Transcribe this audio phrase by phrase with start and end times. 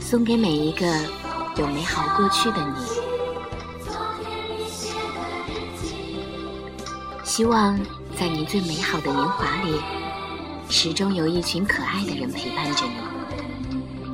[0.00, 0.86] 送给每一个
[1.56, 2.74] 有美好过去的你，
[7.24, 7.78] 希望
[8.18, 9.78] 在你最美好的年华里，
[10.70, 13.17] 始终有一群可爱的人陪伴着你，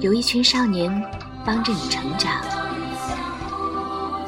[0.05, 0.93] 有一群少年
[1.47, 2.31] 帮着你成长，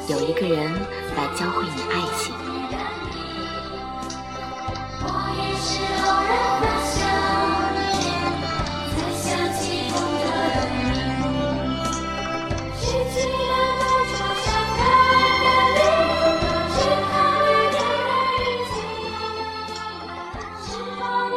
[0.09, 0.73] 有一个人
[1.15, 2.35] 来教会你爱情。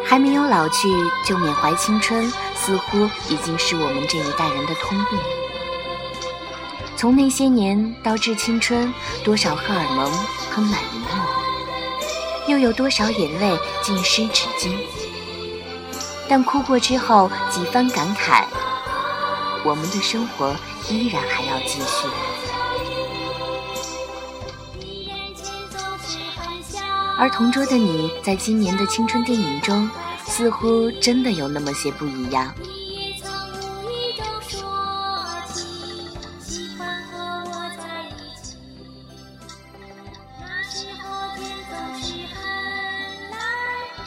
[0.06, 0.88] 还没有老去
[1.26, 2.32] 就缅怀青春，
[2.70, 5.20] 似乎已经是我们这一代人的通病。
[6.96, 10.12] 从那些年到致青春，多少荷尔蒙
[10.52, 11.08] 喷满荧幕，
[12.48, 14.72] 又有多少眼泪浸湿纸巾？
[16.28, 18.44] 但哭过之后，几番感慨，
[19.64, 20.56] 我们的生活
[20.90, 22.08] 依然还要继续。
[27.18, 29.90] 而同桌的你，在今年的青春电影中，
[30.30, 32.54] 似乎真的有那么些不一样。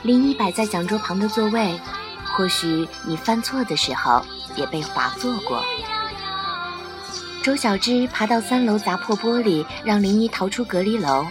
[0.02, 1.78] 林一摆在讲桌旁的座位，
[2.24, 4.24] 或许你犯错的时候
[4.56, 5.62] 也被罚坐过。
[7.42, 11.26] 周小栀爬到三楼砸破玻璃，让林一逃出隔离楼。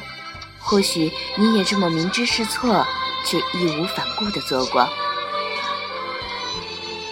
[0.60, 2.86] 或许你也这么明知是错，
[3.26, 4.88] 却义无反顾地做过。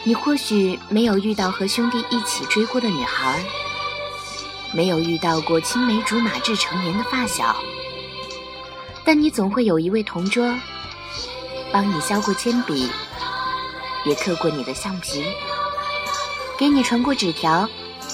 [0.04, 3.44] 你或许没有遇到和兄弟一起追过的女孩，
[4.74, 7.56] 没有遇到过青梅竹马至成年的发小，
[9.04, 10.56] 但你总会有一位同桌，
[11.72, 12.89] 帮你削过铅笔，
[14.06, 15.23] 也刻过你的橡皮，
[16.58, 17.67] 给你传过纸条，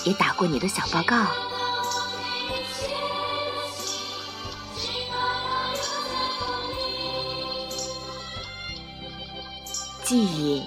[0.04, 1.26] 也打过你的小报告。
[10.06, 10.64] 记忆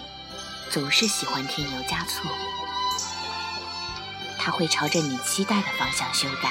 [0.69, 2.26] 总是喜欢添油加醋，
[4.37, 6.50] 它会朝着你期待的方向修改。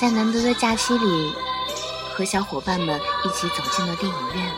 [0.00, 1.34] 在难得的假期里，
[2.14, 4.50] 和小伙伴们一起走进了电影院，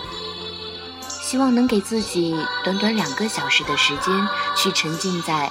[1.09, 2.33] 希望能给自己
[2.63, 5.51] 短短两个小时的时间，去沉浸在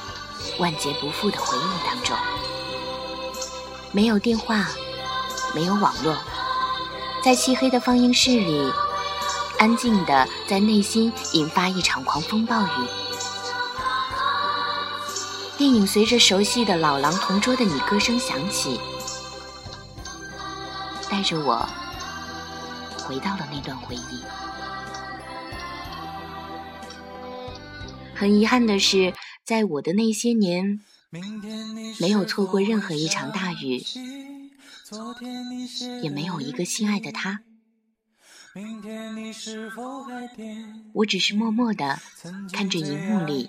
[0.60, 2.16] 万劫不复的回忆当中。
[3.92, 4.66] 没有电话，
[5.54, 6.16] 没有网络，
[7.22, 8.72] 在漆黑的放映室里，
[9.60, 12.88] 安静的在内心引发一场狂风暴雨。
[15.58, 18.80] 电影随着熟悉的老狼同桌的你歌声响起。
[21.22, 21.70] 带着我
[23.06, 24.24] 回到了那段回忆。
[28.16, 29.14] 很遗憾的是，
[29.46, 30.82] 在我的那些年，
[32.00, 33.84] 没有错过任何一场大雨，
[36.02, 37.42] 也没有一个心爱的他。
[40.94, 42.00] 我只是默默的
[42.52, 43.48] 看着荧幕里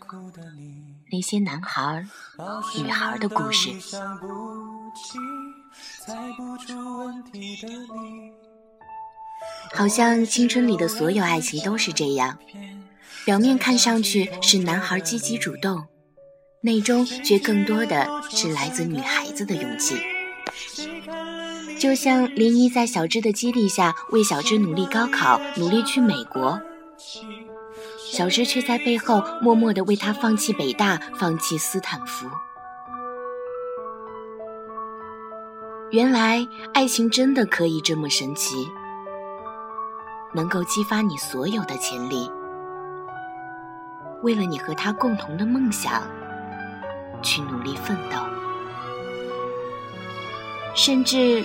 [1.10, 2.06] 那些男孩、
[2.78, 3.71] 女孩的故事。
[6.05, 8.33] 猜不出问题的你
[9.75, 12.38] 好像青春里的所有爱情都是这样，
[13.25, 15.84] 表面看上去是男孩积极主动，
[16.62, 19.97] 内中却更多的是来自女孩子的勇气。
[21.78, 26.60] 就像林一在小芝的激励下为小芝努力高考，努力去美国，
[28.13, 32.27] 小芝却在背后默默的为他放弃北大，放弃斯坦福。
[35.92, 38.66] 原来爱情真的可以这么神奇，
[40.33, 42.30] 能够激发你所有的潜力，
[44.22, 46.03] 为了你和他共同的梦想
[47.21, 48.16] 去努力奋斗，
[50.74, 51.44] 甚至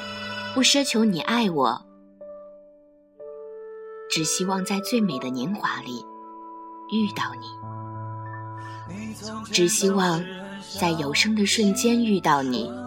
[0.55, 1.81] 不奢求你爱我，
[4.09, 6.05] 只希望在最美的年华里
[6.94, 7.47] 遇到你，
[9.51, 10.23] 只希望
[10.79, 12.86] 在有生的瞬间遇到你。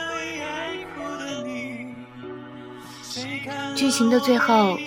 [3.75, 4.77] 剧情的最后，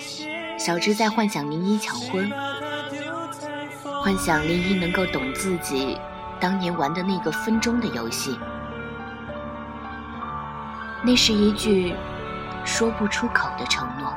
[0.57, 2.31] 小芝在幻想林一抢婚，
[4.01, 5.97] 幻想林一能够懂自己
[6.39, 8.37] 当年玩的那个分钟的游戏。
[11.03, 11.93] 那是一句
[12.63, 14.11] 说不出口的承诺。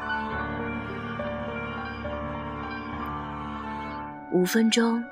[4.31, 5.05] 五分钟，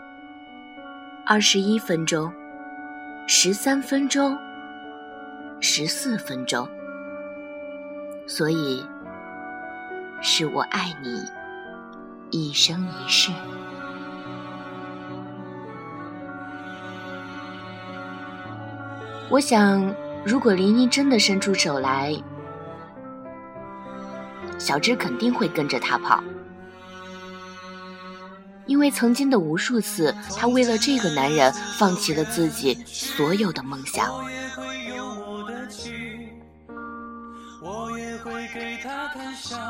[1.24, 2.32] 二十一分钟，
[3.26, 4.38] 十三分钟，
[5.60, 6.68] 十四分钟，
[8.26, 8.84] 所以
[10.28, 11.22] 是我爱你
[12.32, 13.30] 一生一世。
[19.30, 19.94] 我想。
[20.24, 22.12] 如果林一真的伸出手来，
[24.58, 26.20] 小芝肯定会跟着他跑，
[28.66, 34.12] 因为曾经的无数次，他为了这个男人放弃了自己所有的梦想。
[37.62, 39.60] 我也会给他看相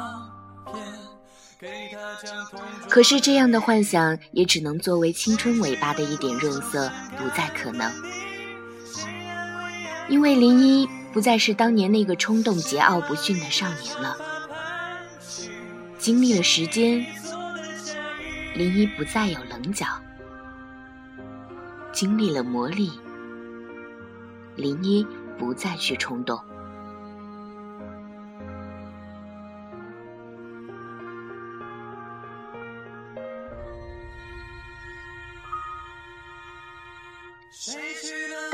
[2.88, 7.90] 可是这样的幻想也只能作为青春尾巴的一点润色，不再可能。
[10.08, 14.16] 因为林一不再是当年那个冲动、桀骜不驯的少年了。
[15.98, 17.04] 经历了时间，
[18.54, 19.86] 林一不再有棱角；
[21.90, 22.90] 经历了磨砺，
[24.54, 25.04] 林一
[25.38, 26.38] 不再去冲动。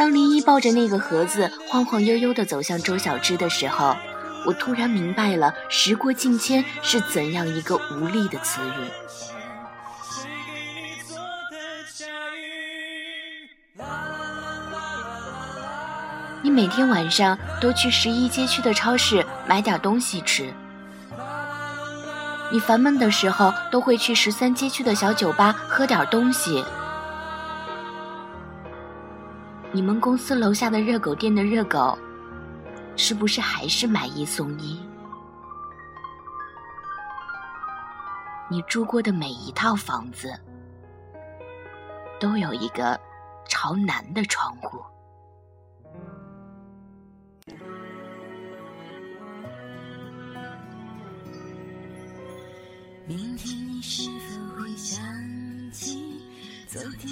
[0.03, 3.95] 当林一抱着那个盒子晃晃悠悠地走向周小芝的时候，
[4.45, 8.91] 我突然明白了“时过境迁”是怎样一个无力的词语。
[16.43, 20.53] 你每天晚上都去十一街区的超市买点东西吃，
[22.51, 26.65] 你烦闷的时候都会去十三街区的小酒吧喝点东西。
[29.75, 31.97] 你们公司楼下的热狗店的热狗，
[32.95, 34.79] 是不是还是买一送一？
[38.51, 40.39] 你住过的每一套房子，
[42.21, 43.01] 都有一个
[43.49, 44.79] 朝南的窗户。
[53.07, 55.03] 明天你是否会想
[55.73, 56.21] 起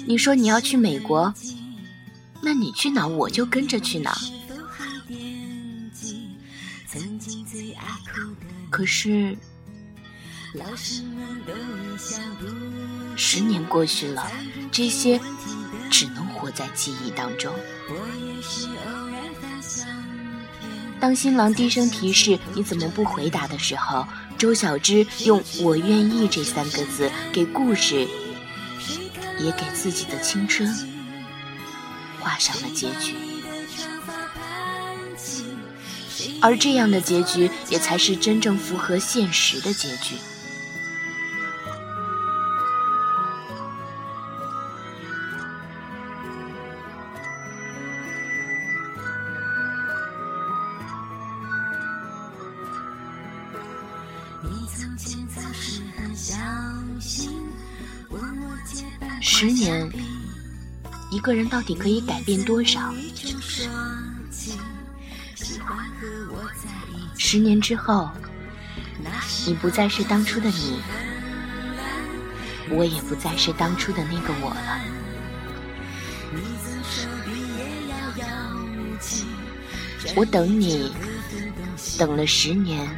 [0.07, 1.33] 你说你要去美国？
[2.41, 4.17] 那你去哪，我就跟着去哪。
[8.69, 9.37] 可是，
[13.15, 14.29] 十年过去了，
[14.71, 15.19] 这些
[15.89, 17.53] 只能活在记忆当中。
[20.99, 24.05] 当新郎低声提示你怎么不回答的时候，
[24.37, 28.07] 周小栀用“我愿意”这三个字，给故事，
[29.39, 30.90] 也给自己的青春。
[32.21, 33.15] 画上了结局，
[36.39, 40.15] 而这样的结局也才是真正符合现实的结局。
[59.19, 60.10] 十年。
[61.11, 62.93] 一个人到底可以改变多少？
[67.17, 68.09] 十年之后，
[69.45, 70.81] 你不再是当初的你，
[72.69, 74.79] 我也不再是当初的那个我了。
[80.15, 80.93] 我等你，
[81.99, 82.89] 等了十年，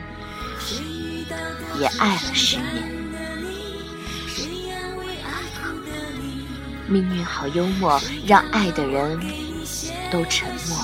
[1.79, 3.02] 也爱了十年。
[6.93, 9.19] 命运好幽默，让爱的人
[10.11, 10.77] 都沉默。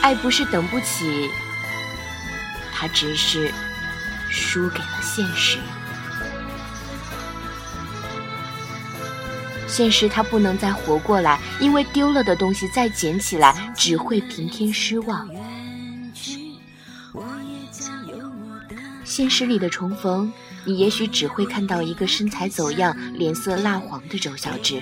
[0.00, 1.28] 爱不是等不起，
[2.72, 3.52] 它只是
[4.30, 5.58] 输给了现实。
[9.68, 15.28] 现实它不能再活过来，因为丢了的东西再捡起来只会平添失望。
[19.14, 20.32] 现实里的重逢，
[20.64, 24.80] 你也许只会看到一个身材走样、脸色蜡黄的周小栀；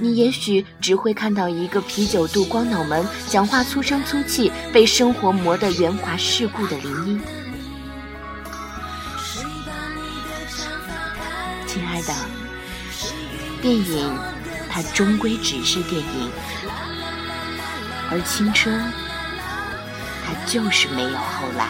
[0.00, 7.20] 你也许只会看到一个啤酒肚、光脑门、讲话粗声粗气、被生活磨得圆滑世故的林一。
[11.66, 12.14] 亲爱的，
[13.60, 14.18] 电影
[14.70, 16.30] 它终归只是电影，
[18.10, 18.80] 而青春
[20.24, 21.68] 它就是没有后来。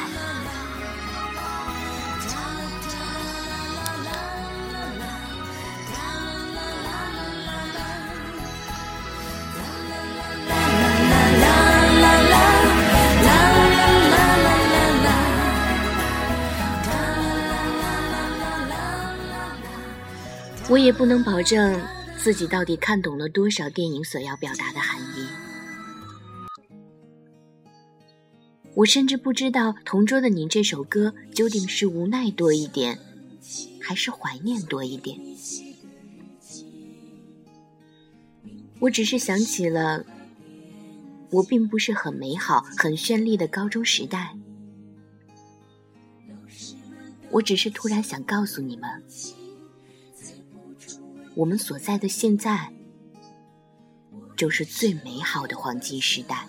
[20.71, 21.81] 我也不能保证
[22.17, 25.27] 自己到底看懂了多少电影所要表达的含义。
[28.75, 32.99] 我甚至不知道《同桌的你》这首歌究竟是无奈多一点，
[33.81, 35.21] 还是怀念多一点。
[38.81, 40.05] 我只是想起了
[41.31, 44.35] 我并不是很美好、很绚丽的高中时代。
[47.31, 48.91] 我只是突然想告诉你们。
[51.37, 52.73] 我们所在的现在，
[54.37, 56.47] 就是最美好的黄金时代，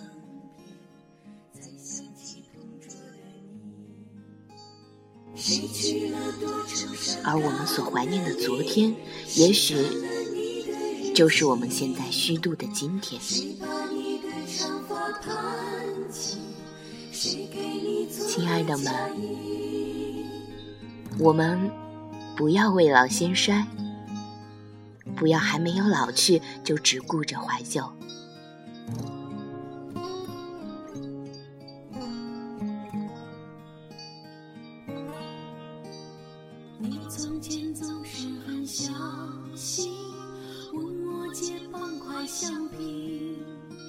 [7.24, 8.94] 而我们所怀念的昨天，
[9.34, 9.74] 也许
[11.14, 13.20] 就是我们现在虚度的今天。
[18.10, 18.94] 亲爱的们，
[21.18, 21.70] 我们
[22.36, 23.66] 不要未老先衰。
[25.16, 27.82] 不要还没有老去就只顾着怀旧。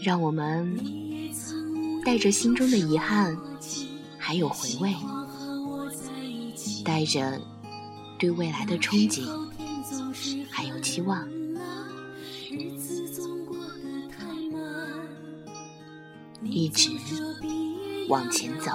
[0.04, 0.80] 让我们
[2.06, 3.38] 带着心中的遗憾，
[4.18, 4.96] 还有回味，
[6.86, 7.42] 带着
[8.18, 9.28] 对未来的憧憬。
[10.98, 11.30] 希望，
[16.44, 16.90] 一直
[18.10, 18.72] 往前走。